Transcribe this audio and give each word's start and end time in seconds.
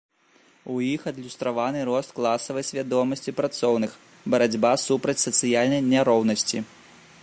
У 0.75 0.77
іх 0.93 1.03
адлюстраваны 1.11 1.83
рост 1.89 2.15
класавай 2.19 2.67
свядомасці 2.71 3.35
працоўных, 3.41 3.91
барацьба 4.35 4.73
супраць 4.87 5.21
сацыяльнай 5.27 5.81
няроўнасці. 5.97 6.59